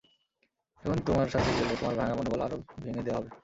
এখন 0.83 0.97
তোমার 1.07 1.27
সাথে 1.29 1.51
গেলে 1.57 1.73
তোমার 1.75 1.95
ভাঙ্গা 1.99 2.15
মনোবল 2.17 2.41
আরো 2.45 2.57
ভেঙ্গ 2.77 2.99
দেওয়া 3.05 3.19
হবে। 3.19 3.31